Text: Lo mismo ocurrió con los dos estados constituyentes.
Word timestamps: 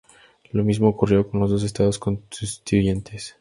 Lo 0.53 0.63
mismo 0.63 0.87
ocurrió 0.87 1.29
con 1.29 1.41
los 1.41 1.51
dos 1.51 1.61
estados 1.61 1.99
constituyentes. 1.99 3.29